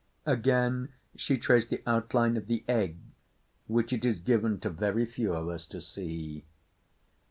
Again 0.25 0.89
she 1.15 1.37
traced 1.37 1.69
the 1.69 1.83
outline 1.85 2.35
of 2.35 2.47
the 2.47 2.63
Egg 2.67 2.97
which 3.67 3.93
it 3.93 4.03
is 4.03 4.19
given 4.19 4.59
to 4.61 4.71
very 4.71 5.05
few 5.05 5.31
of 5.33 5.47
us 5.47 5.67
to 5.67 5.79
see. 5.79 6.43